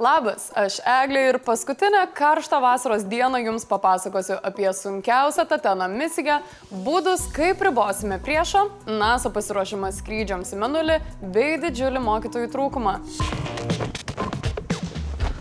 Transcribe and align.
Labas, 0.00 0.46
aš 0.56 0.78
Eglė 0.88 1.26
ir 1.28 1.36
paskutinę 1.44 2.06
karštą 2.16 2.56
vasaros 2.64 3.02
dieną 3.04 3.36
jums 3.42 3.66
papasakosiu 3.68 4.38
apie 4.48 4.70
sunkiausią 4.72 5.44
Tatena 5.50 5.90
misiją, 5.92 6.38
būdus, 6.86 7.26
kaip 7.36 7.60
ribosime 7.66 8.16
priešą, 8.24 8.62
NASA 8.88 9.28
pasiruošimą 9.34 9.90
skrydžiams 9.98 10.54
į 10.56 10.60
Menulį 10.62 10.96
bei 11.34 11.58
didžiulį 11.60 12.00
mokytojų 12.06 12.48
trūkumą. 12.54 12.94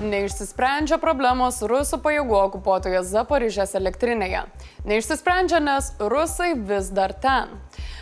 Neišsisprendžia 0.04 1.00
problemos 1.00 1.64
rusų 1.64 2.02
pajėgų 2.04 2.36
okupuotoje 2.42 3.06
Zaporižės 3.08 3.80
elektrinėje. 3.80 4.44
Neišsisprendžia, 4.92 5.64
nes 5.64 5.94
rusai 6.04 6.52
vis 6.60 6.92
dar 6.92 7.16
ten. 7.16 7.56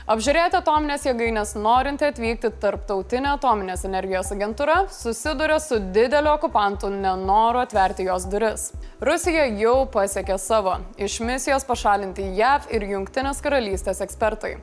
Apžiūrėti 0.08 0.56
atominės 0.56 1.04
jėgainės 1.04 1.50
norinti 1.60 2.06
atvykti 2.08 2.54
tarptautinė 2.64 3.34
atominės 3.34 3.82
energijos 3.90 4.30
agentūra 4.32 4.78
susiduria 4.96 5.58
su 5.60 5.82
dideliu 5.92 6.32
okupantų 6.32 6.94
nenoru 6.94 7.60
atverti 7.66 8.06
jos 8.08 8.24
duris. 8.32 8.70
Rusija 9.04 9.44
jau 9.60 9.82
pasiekė 9.92 10.38
savo- 10.40 10.78
iš 11.08 11.20
misijos 11.20 11.68
pašalinti 11.68 12.30
JAV 12.40 12.72
ir 12.72 12.88
Junktinės 12.94 13.44
karalystės 13.44 14.00
ekspertai. 14.00 14.54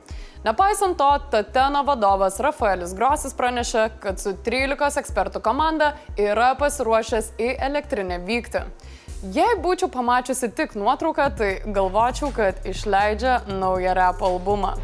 Nepaisant 0.43 0.97
to, 0.97 1.11
Tateno 1.29 1.85
vadovas 1.85 2.39
Rafaelis 2.39 2.95
Grosis 2.97 3.33
pranešė, 3.35 3.91
kad 3.99 4.19
su 4.19 4.33
13 4.33 4.97
ekspertų 4.97 5.41
komanda 5.41 5.93
yra 6.17 6.55
pasiruošęs 6.57 7.31
į 7.37 7.55
elektrinę 7.69 8.17
vykti. 8.25 8.65
Jei 9.33 9.55
būčiau 9.57 9.87
pamačiusi 9.89 10.51
tik 10.53 10.75
nuotrauką, 10.77 11.29
tai 11.37 11.61
galvočiau, 11.65 12.33
kad 12.33 12.65
išleidžia 12.65 13.39
naują 13.47 13.93
rap 13.93 14.21
albumą. 14.21 14.75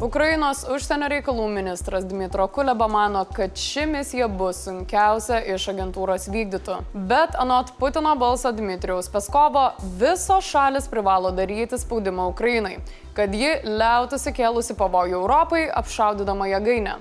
Ukrainos 0.00 0.62
užsienio 0.64 1.10
reikalų 1.12 1.44
ministras 1.52 2.06
Dmitro 2.08 2.46
Kuleba 2.48 2.86
mano, 2.88 3.20
kad 3.36 3.52
ši 3.60 3.82
misija 3.90 4.30
bus 4.32 4.62
sunkiausia 4.64 5.42
iš 5.52 5.66
agentūros 5.74 6.24
vykdytų. 6.32 6.78
Bet 7.10 7.36
anot 7.36 7.74
Putino 7.76 8.14
balso 8.16 8.48
Dmitrijaus 8.56 9.10
Peskovo, 9.12 9.66
visos 10.00 10.48
šalis 10.48 10.88
privalo 10.88 11.34
daryti 11.36 11.76
spaudimą 11.76 12.30
Ukrainai, 12.32 12.78
kad 13.12 13.36
ji 13.36 13.58
liautųsi 13.66 14.32
kėlusi 14.40 14.78
pavojų 14.80 15.20
Europai, 15.20 15.66
apšaudydama 15.68 16.48
jėgainę. 16.54 16.96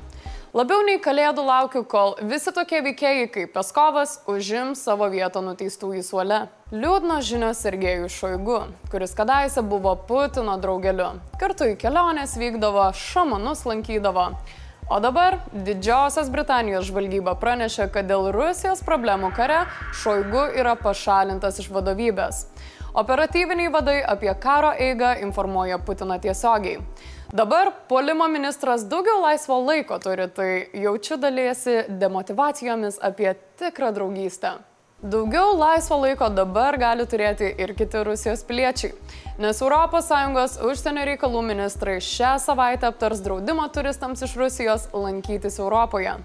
Labiau 0.50 0.82
nei 0.82 0.98
kalėdų 0.98 1.44
laukiu, 1.46 1.84
kol 1.86 2.16
visi 2.26 2.50
tokie 2.50 2.80
veikėjai 2.82 3.28
kaip 3.30 3.52
Peskovas 3.54 4.16
užims 4.26 4.80
savo 4.82 5.06
vietą 5.14 5.44
nuteistųjų 5.46 6.02
suole. 6.02 6.40
Liūdnos 6.74 7.28
žinios 7.28 7.62
Sergejų 7.62 8.08
Šoigu, 8.10 8.56
kuris 8.90 9.14
kadaise 9.14 9.62
buvo 9.62 9.94
Putino 10.10 10.56
draugeliu. 10.58 11.12
Kartu 11.38 11.68
į 11.70 11.76
keliones 11.78 12.34
vykdavo, 12.42 12.88
šamanus 12.98 13.62
lankydavo. 13.70 14.26
O 14.90 14.98
dabar 14.98 15.38
Didžiosios 15.54 16.34
Britanijos 16.34 16.90
žvalgyba 16.90 17.36
pranešė, 17.38 17.86
kad 17.94 18.10
dėl 18.10 18.32
Rusijos 18.34 18.82
problemų 18.82 19.30
kare 19.38 19.68
Šoigu 20.02 20.48
yra 20.58 20.74
pašalintas 20.82 21.62
iš 21.62 21.70
vadovybės. 21.70 22.48
Operatyviniai 22.98 23.70
vadai 23.70 24.00
apie 24.02 24.34
karo 24.42 24.74
eigą 24.74 25.14
informuoja 25.22 25.78
Putiną 25.78 26.18
tiesiogiai. 26.18 26.82
Dabar 27.34 27.72
polimo 27.88 28.28
ministras 28.28 28.82
daugiau 28.90 29.22
laisvo 29.22 29.60
laiko 29.62 30.00
turi, 30.00 30.28
tai 30.34 30.66
jaučiu 30.74 31.18
dalyjasi 31.18 31.84
demotivacijomis 31.90 32.98
apie 33.02 33.36
tikrą 33.60 33.92
draugystę. 33.94 34.52
Daugiau 35.02 35.54
laisvo 35.58 36.00
laiko 36.02 36.30
dabar 36.34 36.78
gali 36.82 37.06
turėti 37.06 37.52
ir 37.62 37.76
kiti 37.78 38.02
Rusijos 38.04 38.42
piliečiai, 38.50 38.96
nes 39.38 39.62
ES 39.62 40.58
užsienio 40.72 41.06
reikalų 41.06 41.46
ministrai 41.54 42.02
šią 42.02 42.34
savaitę 42.42 42.90
aptars 42.90 43.22
draudimo 43.22 43.70
turistams 43.70 44.26
iš 44.26 44.36
Rusijos 44.36 44.90
lankytis 44.94 45.60
Europoje. 45.60 46.18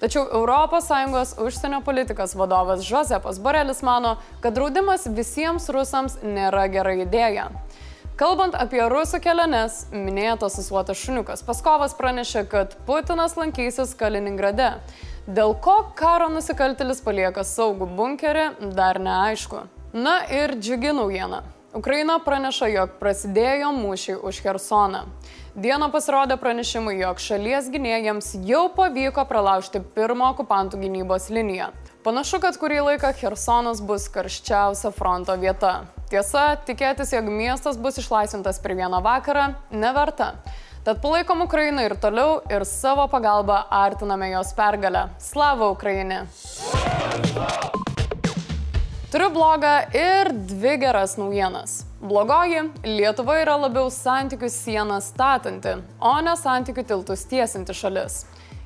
Tačiau 0.00 0.30
ES 0.30 1.38
užsienio 1.42 1.82
politikos 1.82 2.34
vadovas 2.34 2.86
Josepas 2.90 3.38
Borelis 3.40 3.82
mano, 3.82 4.16
kad 4.40 4.54
draudimas 4.54 5.06
visiems 5.10 5.68
rusams 5.68 6.20
nėra 6.22 6.70
gera 6.70 6.94
idėja. 6.94 7.50
Kalbant 8.12 8.52
apie 8.52 8.82
rusų 8.92 9.22
keliones, 9.24 9.86
minėtas 9.88 10.58
susuotas 10.58 11.00
šuniukas 11.00 11.40
Paskovas 11.46 11.94
pranešė, 11.96 12.42
kad 12.44 12.74
Putinas 12.84 13.38
lankysis 13.40 13.94
Kaliningrade. 13.96 14.66
Dėl 15.24 15.54
ko 15.64 15.78
karo 15.96 16.26
nusikaltelis 16.28 17.00
palieka 17.00 17.40
saugų 17.40 17.88
bunkerį, 17.96 18.44
dar 18.76 19.00
neaišku. 19.00 19.62
Na 19.96 20.18
ir 20.28 20.58
džiugi 20.60 20.92
naujiena. 20.92 21.40
Ukraina 21.72 22.18
praneša, 22.20 22.68
jog 22.74 22.98
prasidėjo 23.00 23.72
mūšiai 23.78 24.18
už 24.20 24.42
Hersoną. 24.44 25.06
Dieną 25.52 25.90
pasirodė 25.92 26.38
pranešimai, 26.40 26.94
jog 26.96 27.18
šalies 27.20 27.66
gynėjams 27.68 28.30
jau 28.48 28.70
pavyko 28.72 29.20
pralaužti 29.28 29.82
pirmą 29.92 30.30
okupantų 30.32 30.78
gynybos 30.80 31.26
liniją. 31.28 31.66
Panašu, 32.06 32.40
kad 32.40 32.56
kurį 32.56 32.78
laiką 32.86 33.10
Hersonas 33.18 33.82
bus 33.84 34.06
karščiausia 34.14 34.94
fronto 34.96 35.36
vieta. 35.36 35.74
Tiesa, 36.08 36.56
tikėtis, 36.64 37.12
jog 37.12 37.28
miestas 37.28 37.76
bus 37.76 38.00
išlaisvintas 38.00 38.62
per 38.64 38.78
vieną 38.80 39.02
vakarą, 39.04 39.44
neverta. 39.76 40.32
Tad 40.88 41.04
palaikom 41.04 41.44
Ukrainą 41.44 41.84
ir 41.84 41.98
toliau 42.00 42.40
ir 42.48 42.64
savo 42.64 43.04
pagalbą 43.12 43.60
artiname 43.68 44.32
jos 44.32 44.56
pergalę. 44.56 45.10
Slava 45.20 45.68
Ukraini! 45.76 46.24
Turiu 49.12 49.28
blogą 49.36 49.78
ir 49.92 50.32
dvi 50.32 50.78
geras 50.80 51.20
naujienas. 51.20 51.82
Blogoji- 52.02 52.70
Lietuva 52.98 53.36
yra 53.38 53.52
labiau 53.62 53.86
santykių 53.86 54.48
sieną 54.50 54.96
statanti, 54.98 55.76
o 56.02 56.14
ne 56.20 56.32
santykių 56.34 56.82
tiltus 56.82 57.20
tiesinti 57.30 57.76
šalis. 57.78 58.24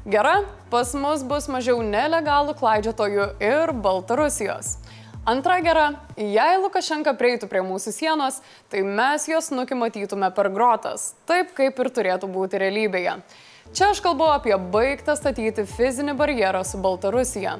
Gera, 0.09 0.39
pas 0.71 0.95
mus 0.97 1.21
bus 1.21 1.45
mažiau 1.53 1.83
nelegalų 1.85 2.55
klaidžiotojų 2.57 3.27
ir 3.45 3.75
Baltarusijos. 3.85 4.79
Antra 5.29 5.59
gera, 5.61 5.85
jei 6.17 6.57
Lukašenka 6.63 7.13
prieitų 7.13 7.51
prie 7.51 7.61
mūsų 7.61 7.93
sienos, 7.93 8.41
tai 8.73 8.81
mes 8.81 9.29
jos 9.29 9.51
nukimatytume 9.53 10.33
per 10.33 10.49
grotas, 10.49 11.13
taip 11.29 11.53
kaip 11.53 11.79
ir 11.85 11.93
turėtų 11.93 12.33
būti 12.33 12.63
realybėje. 12.63 13.19
Čia 13.75 13.91
aš 13.91 14.01
kalbu 14.01 14.31
apie 14.33 14.57
baigtą 14.57 15.13
statyti 15.19 15.67
fizinį 15.69 16.17
barjerą 16.17 16.65
su 16.65 16.79
Baltarusija. 16.81 17.59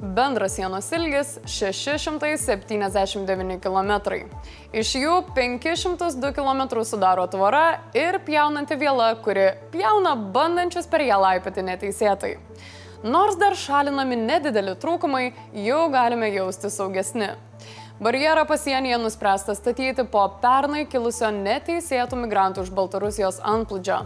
Bendras 0.00 0.52
sienos 0.52 0.92
ilgis 0.92 1.38
679 1.48 3.60
km. 3.64 3.92
Iš 4.76 4.90
jų 5.00 5.14
502 5.32 6.32
km 6.36 6.84
sudaro 6.84 7.24
tvora 7.32 7.80
ir 7.96 8.18
pjaunanti 8.26 8.76
viela, 8.76 9.14
kuri 9.24 9.46
pjauna 9.72 10.12
bandančius 10.34 10.84
per 10.92 11.00
ją 11.00 11.16
laipėti 11.22 11.64
neteisėtai. 11.64 12.34
Nors 13.08 13.40
dar 13.40 13.56
šalinami 13.56 14.16
nedideli 14.20 14.74
trūkumai, 14.76 15.32
jau 15.64 15.88
galime 15.92 16.28
jausti 16.34 16.68
saugesni. 16.72 17.30
Barjerą 18.00 18.44
pasienyje 18.44 18.98
nuspręsta 19.00 19.54
statyti 19.56 20.04
po 20.12 20.26
pernai 20.42 20.84
kilusio 20.84 21.30
neteisėtų 21.32 22.16
migrantų 22.26 22.66
iš 22.66 22.70
Baltarusijos 22.76 23.40
antplūdžio. 23.40 24.02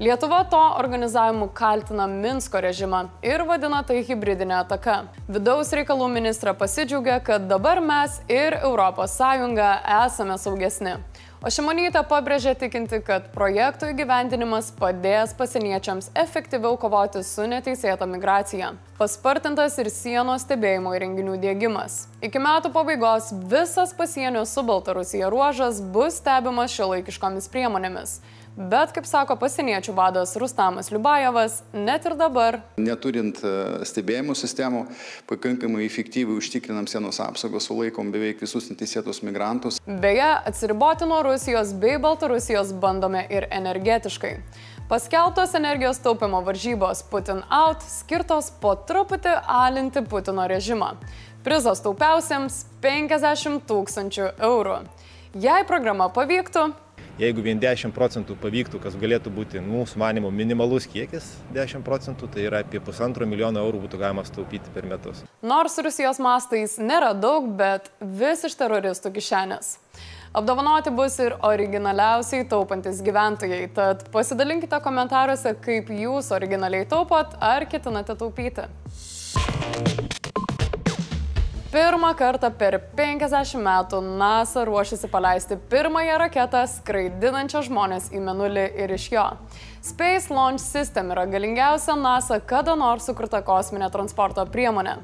Lietuva 0.00 0.44
to 0.44 0.74
organizavimu 0.78 1.48
kaltina 1.48 2.06
Minsko 2.06 2.60
režimą 2.60 3.00
ir 3.22 3.42
vadina 3.42 3.80
tai 3.82 4.04
hybridinė 4.06 4.60
ataka. 4.60 5.00
Vidaus 5.26 5.72
reikalų 5.74 6.06
ministra 6.12 6.54
pasidžiaugia, 6.54 7.16
kad 7.18 7.48
dabar 7.50 7.80
mes 7.82 8.20
ir 8.30 8.54
ES 8.62 9.16
esame 10.04 10.38
saugesni. 10.38 10.94
O 11.42 11.50
Šimonytė 11.50 12.04
pabrėžė 12.06 12.54
tikinti, 12.62 13.02
kad 13.02 13.26
projektų 13.34 13.90
įgyvendinimas 13.90 14.70
padės 14.78 15.34
pasieniečiams 15.34 16.12
efektyviau 16.14 16.78
kovoti 16.78 17.24
su 17.26 17.50
neteisėta 17.50 18.06
migracija. 18.06 18.72
Paspartintas 19.02 19.82
ir 19.82 19.90
sienos 19.90 20.46
stebėjimo 20.46 20.94
įrenginių 20.94 21.40
dėgymas. 21.42 22.04
Iki 22.22 22.38
metų 22.46 22.70
pabaigos 22.74 23.34
visas 23.50 23.94
pasienio 23.98 24.46
su 24.46 24.62
Baltarusija 24.62 25.30
ruožas 25.30 25.82
bus 25.82 26.22
stebimas 26.22 26.74
šiuolaikiškomis 26.78 27.50
priemonėmis. 27.50 28.20
Bet, 28.58 28.90
kaip 28.90 29.06
sako 29.06 29.36
pasieniečių 29.38 29.92
vadas 29.94 30.32
Rustamas 30.34 30.88
Liubajevas, 30.90 31.60
net 31.70 32.08
ir 32.08 32.16
dabar. 32.18 32.56
Neturint 32.82 33.38
e, 33.46 33.50
stebėjimų 33.86 34.34
sistemų, 34.34 34.80
pakankamai 35.30 35.84
efektyviai 35.86 36.40
užtikrinam 36.40 36.88
sienos 36.90 37.20
apsaugą, 37.22 37.60
sulaikom 37.62 38.10
beveik 38.10 38.42
visus 38.42 38.66
neteisėtus 38.66 39.22
migrantus. 39.22 39.78
Beje, 39.86 40.26
atsiriboti 40.50 41.06
nuo 41.06 41.20
Rusijos 41.28 41.70
bei 41.78 42.00
Baltarusijos 42.02 42.72
bandome 42.82 43.22
ir 43.30 43.46
energetiškai. 43.46 44.32
Paskelbtos 44.90 45.54
energijos 45.54 46.02
taupimo 46.02 46.42
varžybos 46.42 47.04
Putin 47.12 47.44
Out 47.54 47.86
skirtos 47.86 48.50
po 48.58 48.74
truputį 48.90 49.36
alinti 49.46 50.02
Putino 50.02 50.48
režimą. 50.50 50.96
Prizas 51.46 51.78
taupiausiems- 51.86 52.64
50 52.82 53.62
tūkstančių 53.70 54.34
eurų. 54.50 54.82
Jei 55.38 55.62
programa 55.62 56.10
pavyktų, 56.10 56.72
Jeigu 57.18 57.42
vien 57.42 57.58
10 57.58 57.90
procentų 57.90 58.36
pavyktų, 58.38 58.78
kas 58.78 58.94
galėtų 58.94 59.32
būti 59.34 59.58
mūsų 59.58 59.98
manimo 59.98 60.28
minimalus 60.30 60.84
kiekis 60.86 61.32
10 61.50 61.82
procentų, 61.82 62.28
tai 62.30 62.44
yra 62.46 62.60
apie 62.62 62.78
pusantro 62.78 63.26
milijono 63.26 63.64
eurų 63.66 63.80
būtų 63.88 63.98
galima 63.98 64.22
staupyti 64.22 64.70
per 64.70 64.86
metus. 64.86 65.24
Nors 65.42 65.74
Rusijos 65.82 66.20
mastais 66.22 66.76
nėra 66.78 67.10
daug, 67.18 67.48
bet 67.58 67.90
vis 67.98 68.46
iš 68.46 68.54
teroristų 68.60 69.10
kišenės. 69.16 69.72
Apdovanoti 70.38 70.92
bus 70.94 71.16
ir 71.24 71.34
originaliausiai 71.42 72.46
taupantis 72.46 73.02
gyventojai, 73.02 73.64
tad 73.74 74.06
pasidalinkite 74.14 74.78
komentaruose, 74.84 75.56
kaip 75.64 75.90
jūs 75.90 76.30
originaliai 76.38 76.86
taupot 76.86 77.34
ar 77.42 77.66
ketinate 77.66 78.14
taupyti. 78.14 78.68
Pirmą 81.68 82.14
kartą 82.16 82.48
per 82.56 82.78
50 82.96 83.58
metų 83.60 83.98
NASA 84.00 84.62
ruošiasi 84.64 85.08
paleisti 85.12 85.58
pirmąją 85.68 86.14
raketą 86.22 86.62
skraidinančią 86.72 87.60
žmonės 87.66 88.06
į 88.16 88.22
Menulį 88.24 88.64
ir 88.84 88.94
iš 88.96 89.04
jo. 89.12 89.24
Space 89.88 90.34
Launch 90.34 90.60
System 90.60 91.10
yra 91.10 91.26
galingiausia 91.26 91.94
NASA 91.96 92.36
kada 92.44 92.74
nors 92.76 93.06
sukurta 93.08 93.38
kosminė 93.40 93.88
transporto 93.92 94.44
priemonė. 94.52 94.98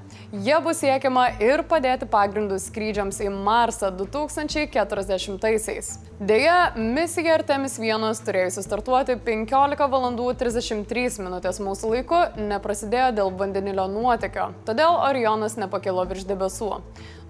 Jie 0.44 0.58
bus 0.60 0.82
siekiama 0.82 1.24
ir 1.40 1.62
padėti 1.70 2.04
pagrindus 2.10 2.66
skrydžiams 2.68 3.20
į 3.24 3.30
Marsą 3.32 3.88
2040-aisiais. 3.96 5.88
Deja, 6.20 6.72
misija 6.76 7.34
Artemis 7.38 7.78
1 7.80 8.20
turėjusi 8.26 8.60
startuoti 8.66 9.16
15 9.24 9.88
val. 9.94 10.04
33 10.44 11.18
minutės 11.24 11.60
mūsų 11.64 11.94
laiku 11.94 12.20
neprasidėjo 12.52 13.08
dėl 13.16 13.32
vandenilio 13.40 13.88
nuotėkio, 13.88 14.46
todėl 14.68 14.92
Orionas 15.08 15.56
nepakilo 15.56 16.04
virš 16.12 16.28
debesų. 16.28 16.70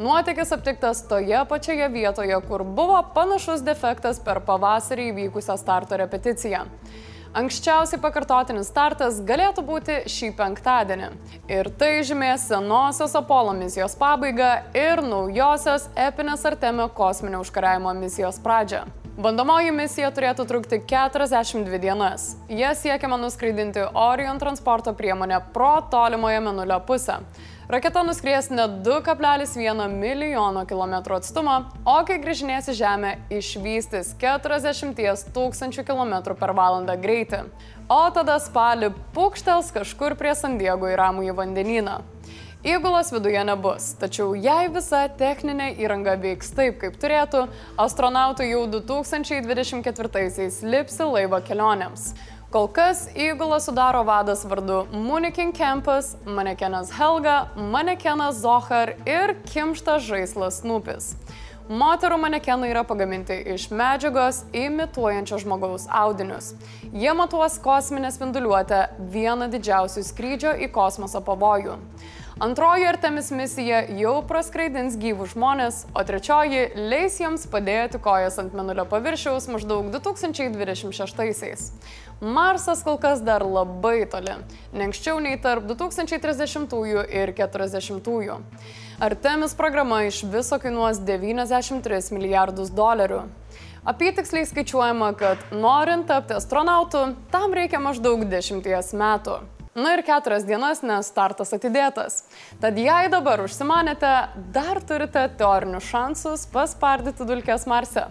Nuotėkis 0.03 0.51
aptiktas 0.59 1.07
toje 1.07 1.47
pačioje 1.47 1.87
vietoje, 1.95 2.35
kur 2.51 2.67
buvo 2.67 2.99
panašus 3.15 3.63
defektas 3.63 4.19
per 4.19 4.43
pavasarį 4.43 5.05
įvykusią 5.15 5.55
starto 5.61 5.95
repeticiją. 6.03 6.67
Anksčiausiai 7.35 7.99
pakartotinis 7.99 8.69
startas 8.71 9.17
galėtų 9.27 9.65
būti 9.67 9.97
šį 10.07 10.29
penktadienį. 10.39 11.09
Ir 11.51 11.67
tai 11.81 12.05
žymės 12.07 12.47
senosios 12.47 13.17
Apollo 13.19 13.57
misijos 13.59 13.97
pabaigą 13.99 14.53
ir 14.79 15.03
naujosios 15.03 15.89
epinės 15.99 16.47
Artemio 16.47 16.87
kosminio 16.95 17.43
užkariavimo 17.43 17.91
misijos 17.99 18.39
pradžią. 18.45 18.85
Bandomoji 19.15 19.71
misija 19.71 20.09
turėtų 20.11 20.43
trukti 20.51 20.81
42 20.91 21.79
dienas. 21.79 22.33
Jie 22.51 22.67
siekiama 22.75 23.15
nuskraidinti 23.23 23.85
Orion 23.95 24.41
transporto 24.43 24.91
priemonę 24.91 25.39
pro 25.55 25.77
tolimoje 25.91 26.41
Menulio 26.43 26.81
pusę. 26.83 27.21
Raketa 27.71 28.03
nuskries 28.03 28.51
net 28.51 28.83
2,1 28.83 29.87
milijono 29.95 30.65
kilometrų 30.67 31.21
atstumą, 31.21 31.55
o 31.87 31.95
kai 32.09 32.19
grįžinės 32.25 32.73
į 32.73 32.75
Žemę, 32.81 33.13
išvystys 33.39 34.11
40 34.19 34.99
tūkstančių 35.37 35.87
km 35.87 36.35
per 36.35 36.51
valandą 36.59 36.99
greitį. 36.99 37.45
O 37.87 38.03
tada 38.11 38.41
spalį 38.43 38.91
pukštels 39.15 39.71
kažkur 39.79 40.19
prie 40.19 40.35
Sandiego 40.35 40.91
į 40.91 40.99
Ramų 40.99 41.29
į 41.31 41.39
vandenyną. 41.39 42.01
Įgulos 42.65 43.11
viduje 43.13 43.43
nebus, 43.45 43.91
tačiau 44.01 44.31
jei 44.41 44.71
visa 44.73 45.03
techninė 45.21 45.67
įranga 45.85 46.15
veiks 46.17 46.49
taip, 46.57 46.79
kaip 46.81 46.95
turėtų, 46.97 47.43
astronautų 47.77 48.47
jau 48.49 48.63
2024-aisiais 48.73 50.63
lipsi 50.65 51.05
laivo 51.05 51.43
kelionėms. 51.45 52.15
Kol 52.55 52.71
kas 52.73 53.03
įgulą 53.13 53.59
sudaro 53.61 54.01
vadas 54.09 54.47
vardu 54.49 54.87
Munikin 54.95 55.53
Kempas, 55.53 56.15
manekenas 56.25 56.95
Helga, 56.97 57.53
manekenas 57.53 58.41
Zohar 58.41 58.95
ir 59.05 59.37
kimštas 59.53 60.09
žaislas 60.09 60.65
Nupis. 60.65 61.13
Moterų 61.69 62.17
manekenai 62.25 62.73
yra 62.73 62.81
pagaminti 62.89 63.37
iš 63.59 63.69
medžiagos 63.77 64.41
imituojančio 64.57 65.37
žmogaus 65.45 65.85
audinius. 65.93 66.55
Jie 66.97 67.13
matuos 67.13 67.61
kosminę 67.61 68.09
spinduliuotę 68.13 68.87
vieną 69.13 69.53
didžiausių 69.53 70.09
skrydžio 70.09 70.57
į 70.65 70.73
kosmosą 70.73 71.21
pavojų. 71.25 71.81
Antroji 72.39 72.87
Artemis 72.87 73.29
misija 73.31 73.85
jau 73.95 74.17
praskraidins 74.27 74.97
gyvų 74.99 75.29
žmonės, 75.31 75.85
o 75.95 76.03
trečioji 76.03 76.65
leis 76.75 77.21
jiems 77.21 77.45
padėti 77.47 78.01
kojas 78.03 78.41
ant 78.43 78.57
menulio 78.59 78.83
paviršiaus 78.91 79.47
maždaug 79.53 79.93
2026-aisiais. 79.95 81.69
Marsas 82.19 82.83
kol 82.83 82.99
kas 82.99 83.23
dar 83.23 83.47
labai 83.47 84.01
toli, 84.11 84.35
ne 84.75 84.89
anksčiau 84.89 85.23
nei 85.23 85.39
tarp 85.39 85.71
2030 85.71 86.75
ir 87.07 87.35
40. 87.39 88.37
Artemis 88.99 89.55
programa 89.55 90.03
iš 90.03 90.25
viso 90.27 90.59
kainuos 90.59 90.99
93 91.07 92.11
milijardus 92.19 92.75
dolerių. 92.75 93.29
Apytiksliai 93.87 94.51
skaičiuojama, 94.51 95.15
kad 95.15 95.39
norint 95.55 96.11
tapti 96.11 96.35
astronautu, 96.35 97.13
tam 97.31 97.55
reikia 97.55 97.79
maždaug 97.79 98.27
10 98.27 98.97
metų. 98.99 99.45
Na 99.75 99.97
ir 99.97 100.05
keturias 100.07 100.45
dienas, 100.47 100.85
nes 100.87 101.09
startas 101.11 101.51
atidėtas. 101.57 102.21
Tad 102.63 102.77
jei 102.79 103.09
dabar 103.11 103.41
užsimanėte, 103.43 104.11
dar 104.55 104.79
turite 104.87 105.25
teorinius 105.35 105.89
šansus 105.91 106.45
paspardyti 106.53 107.27
dulkės 107.27 107.67
Marse. 107.67 108.05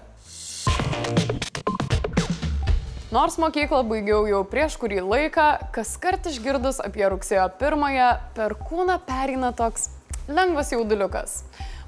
Nors 3.16 3.38
mokyklą 3.40 3.80
baigiau 3.88 4.26
jau 4.28 4.42
prieš 4.44 4.76
kurį 4.82 5.06
laiką, 5.08 5.46
kas 5.72 5.94
kart 6.04 6.28
išgirdus 6.28 6.82
apie 6.84 7.08
rugsėjo 7.14 7.46
pirmąją, 7.62 8.10
per 8.36 8.58
kūną 8.68 9.00
perina 9.08 9.54
toks 9.56 9.88
lengvas 10.28 10.74
jauduliukas. 10.76 11.44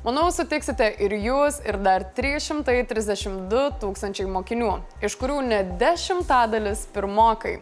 Manau, 0.06 0.30
sutiksite 0.32 0.88
ir 1.04 1.18
jūs, 1.18 1.60
ir 1.68 1.82
dar 1.84 2.08
332 2.16 3.68
tūkstančiai 3.82 4.32
mokinių, 4.32 4.72
iš 5.04 5.20
kurių 5.20 5.42
net 5.50 5.76
dešimtadalis 5.82 6.88
pirmokai. 6.96 7.58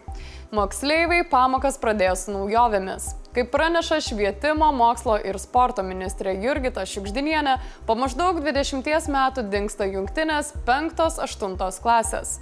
Moksleiviai 0.53 1.23
pamokas 1.25 1.79
pradės 1.81 2.27
naujovėmis. 2.29 3.07
Kaip 3.33 3.47
praneša 3.50 3.97
švietimo, 4.05 4.67
mokslo 4.77 5.15
ir 5.17 5.39
sporto 5.41 5.81
ministrė 5.81 6.35
Jurgita 6.44 6.83
Šiukždinienė, 6.85 7.55
po 7.88 7.95
maždaug 7.97 8.38
20 8.45 9.07
metų 9.15 9.47
dinksta 9.50 9.88
jungtinės 9.89 10.51
5-8 10.67 11.79
klasės. 11.81 12.35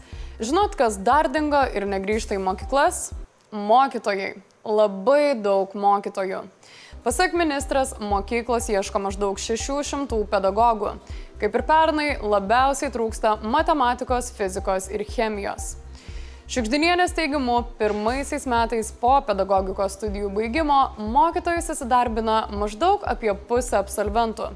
Žinot, 0.43 0.75
kas 0.75 0.97
dar 0.99 1.29
dingo 1.31 1.61
ir 1.71 1.87
negrįžta 1.87 2.35
į 2.35 2.41
mokyklas? 2.43 3.13
Mokytojai. 3.55 4.33
Labai 4.67 5.37
daug 5.39 5.71
mokytojų. 5.71 6.41
Pasak 7.05 7.31
ministras, 7.31 7.93
mokyklos 7.95 8.67
ieško 8.73 8.99
maždaug 9.07 9.39
600 9.39 10.19
pedagogų. 10.35 10.97
Kaip 11.39 11.55
ir 11.55 11.63
pernai, 11.63 12.09
labiausiai 12.19 12.91
trūksta 12.91 13.37
matematikos, 13.39 14.33
fizikos 14.35 14.91
ir 14.91 15.07
chemijos. 15.07 15.77
Šiukšdinienės 16.51 17.13
teigimu, 17.15 17.53
pirmaisiais 17.79 18.43
metais 18.51 18.89
po 18.99 19.13
pedagogikos 19.23 19.93
studijų 19.95 20.33
baigimo 20.35 20.79
mokytojus 20.99 21.69
įsidarbina 21.71 22.41
maždaug 22.59 23.05
apie 23.07 23.31
pusę 23.47 23.77
absolventų. 23.79 24.49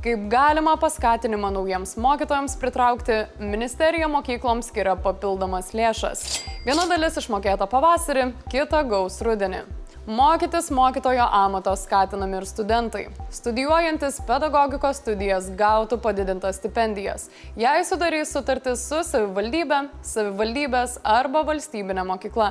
Kaip 0.00 0.24
galima 0.32 0.78
paskatinimą 0.80 1.52
naujiems 1.58 1.98
mokytojams 2.00 2.56
pritraukti, 2.64 3.20
ministerija 3.44 4.08
mokykloms 4.08 4.72
skiria 4.72 4.96
papildomas 4.96 5.74
lėšas. 5.76 6.24
Viena 6.64 6.88
dalis 6.88 7.20
išmokėta 7.20 7.68
pavasarį, 7.68 8.30
kita 8.48 8.80
gaus 8.88 9.20
rudenį. 9.20 9.66
Mokytis 10.06 10.70
mokytojo 10.70 11.24
amato 11.32 11.72
skatinami 11.76 12.36
ir 12.36 12.44
studentai. 12.44 13.06
Studijuojantis 13.32 14.18
pedagogikos 14.28 14.98
studijas 15.00 15.46
gautų 15.56 15.96
padidintas 16.04 16.58
stipendijas, 16.60 17.30
jei 17.56 17.86
sudarys 17.88 18.34
sutartis 18.36 18.84
su 18.84 19.00
savivaldybė, 19.08 19.78
savivaldybės 20.04 20.98
arba 21.08 21.40
valstybinė 21.48 22.04
mokykla. 22.04 22.50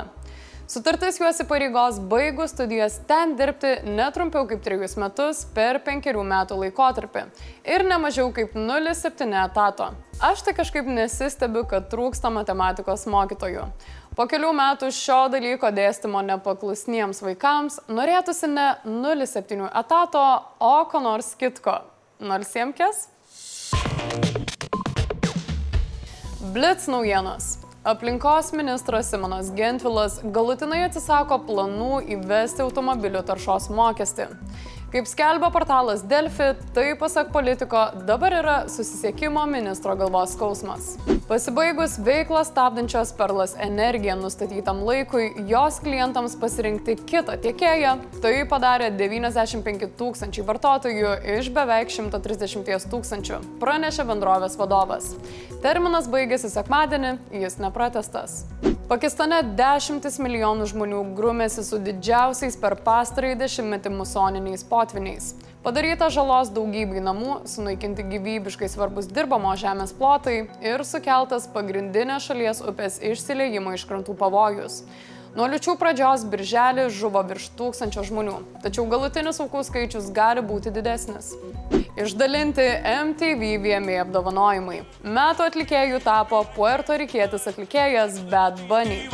Sutartis 0.74 1.20
juos 1.20 1.38
įpareigos 1.44 2.00
baigus 2.10 2.56
studijas 2.56 2.96
ten 3.06 3.36
dirbti 3.38 3.76
netrumpiau 3.86 4.48
kaip 4.50 4.62
trejus 4.66 4.96
metus 4.98 5.44
per 5.54 5.78
penkerių 5.86 6.24
metų 6.26 6.58
laikotarpį 6.64 7.28
ir 7.76 7.84
ne 7.86 8.00
mažiau 8.02 8.32
kaip 8.34 8.56
0,7 8.58 9.36
etato. 9.44 9.92
Aš 10.24 10.42
tai 10.48 10.56
kažkaip 10.58 10.88
nesistebiu, 10.88 11.66
kad 11.70 11.92
trūksta 11.92 12.32
matematikos 12.34 13.04
mokytojų. 13.12 13.68
Po 14.14 14.28
kelių 14.30 14.52
metų 14.54 14.92
šio 14.94 15.24
dalyko 15.34 15.72
dėstymo 15.74 16.20
nepaklusniems 16.28 17.24
vaikams 17.26 17.80
norėtųsi 17.90 18.46
ne 18.52 18.68
0,7 18.86 19.64
etato, 19.66 20.22
o 20.62 20.76
ko 20.92 21.02
nors 21.02 21.32
kitko. 21.40 21.80
Nors 22.22 22.52
siemkės? 22.54 23.08
Blitz 26.54 26.86
naujienos. 26.94 27.56
Aplinkos 27.90 28.54
ministras 28.54 29.10
Simonas 29.10 29.50
Gentvilas 29.58 30.20
galutinai 30.36 30.84
atsisako 30.86 31.42
planų 31.50 32.04
įvesti 32.14 32.62
automobilių 32.68 33.26
taršos 33.26 33.72
mokestį. 33.74 34.30
Kaip 34.94 35.08
skelbia 35.10 35.48
portalas 35.50 36.04
Delfi, 36.06 36.52
tai 36.74 36.92
pasak 36.94 37.32
politiko 37.34 37.80
dabar 38.06 38.34
yra 38.38 38.58
susisiekimo 38.70 39.42
ministro 39.50 39.96
galvos 39.98 40.36
skausmas. 40.36 40.92
Pasibaigus 41.26 41.96
veiklą 42.06 42.44
stabdančios 42.46 43.10
Perlas 43.18 43.56
energiją 43.58 44.20
nustatytam 44.20 44.84
laikui, 44.86 45.32
jos 45.50 45.80
klientams 45.82 46.36
pasirinkti 46.38 47.00
kitą 47.10 47.40
tiekėją, 47.42 47.96
tai 48.22 48.36
padarė 48.52 48.92
95 49.00 49.90
tūkstančiai 49.98 50.46
vartotojų 50.46 51.16
iš 51.40 51.50
beveik 51.58 51.90
130 51.90 52.86
tūkstančių, 52.94 53.42
pranešė 53.66 54.06
bendrovės 54.14 54.60
vadovas. 54.62 55.10
Terminas 55.66 56.06
baigėsi 56.06 56.54
sekmadienį, 56.54 57.18
jis 57.42 57.58
nepratestas. 57.66 58.44
Pakistane 58.84 59.38
dešimtis 59.56 60.18
milijonų 60.20 60.66
žmonių 60.68 60.98
grumėsi 61.16 61.64
su 61.64 61.78
didžiausiais 61.80 62.58
per 62.60 62.74
pastarąjį 62.84 63.38
dešimtmetį 63.40 63.92
musoniniais 63.96 64.66
potviniais. 64.68 65.30
Padaryta 65.64 66.10
žalos 66.12 66.52
daugybei 66.52 67.00
namų, 67.00 67.38
sunaikinti 67.48 68.04
gyvybiškai 68.10 68.68
svarbus 68.68 69.08
dirbamo 69.08 69.54
žemės 69.56 69.96
plotai 69.96 70.36
ir 70.60 70.84
sukeltas 70.84 71.48
pagrindinės 71.54 72.28
šalies 72.28 72.60
upės 72.68 73.00
išsileimo 73.00 73.72
iš 73.78 73.88
krantų 73.88 74.18
pavojus. 74.20 74.82
Nuo 75.34 75.48
liučių 75.50 75.74
pradžios 75.82 76.28
birželį 76.30 76.84
žuvo 76.94 77.24
virš 77.26 77.48
tūkstančio 77.58 78.04
žmonių, 78.06 78.36
tačiau 78.62 78.84
galutinis 78.86 79.40
aukų 79.42 79.64
skaičius 79.66 80.12
gali 80.14 80.44
būti 80.46 80.70
didesnis. 80.76 81.32
Išdalinti 81.98 82.68
MTV 82.92 83.56
VMA 83.64 83.96
apdovanojimai. 84.04 84.84
Metų 85.02 85.48
atlikėjų 85.50 86.04
tapo 86.06 86.44
puertorikietis 86.54 87.50
atlikėjas 87.50 88.20
Bad 88.30 88.62
Bunny. 88.70 89.08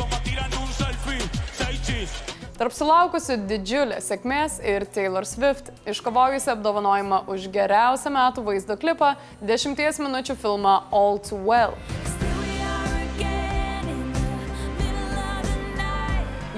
Tarp 2.60 2.76
sulaukusių 2.76 3.38
didžiulės 3.48 4.12
sėkmės 4.12 4.58
ir 4.60 4.84
Taylor 4.92 5.24
Swift, 5.24 5.72
iškovojusi 5.88 6.52
apdovanojimą 6.52 7.22
už 7.32 7.48
geriausią 7.56 8.12
metų 8.12 8.44
vaizdo 8.44 8.76
klipą 8.76 9.14
10 9.40 10.04
minučių 10.04 10.36
filmą 10.44 10.82
All 10.92 11.16
Too 11.24 11.40
Well. 11.48 11.72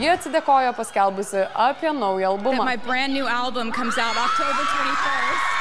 Ji 0.03 0.09
atsidėkojo 0.11 0.73
paskelbusi 0.75 1.45
apie 1.55 1.93
naują 1.95 2.29
albumą. 2.33 2.65
Album 3.31 3.73
comes 3.73 3.99
out 3.99 4.17
October 4.19 4.65
21st. 4.65 5.53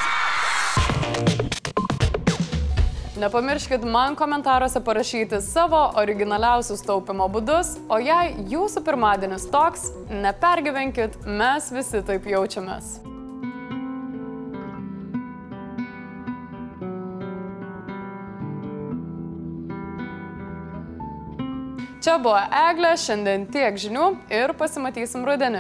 Nepamirškit 3.20 3.84
man 3.86 4.16
komentaruose 4.16 4.82
parašyti 4.82 5.42
savo 5.42 5.92
originaliausius 5.96 6.82
taupimo 6.82 7.30
būdus, 7.30 7.76
o 7.90 8.02
jei 8.02 8.34
jūsų 8.50 8.82
pirmadienis 8.82 9.46
toks, 9.54 9.92
nepergyvenkit, 10.10 11.22
mes 11.28 11.72
visi 11.72 12.02
taip 12.02 12.26
jaučiamės. 12.26 13.11
Čia 22.02 22.16
buvo 22.18 22.40
Eglė, 22.50 22.96
šiandien 22.98 23.44
tiek 23.54 23.76
žinių 23.78 24.06
ir 24.34 24.56
pasimatysim 24.58 25.22
rudenį. 25.28 25.60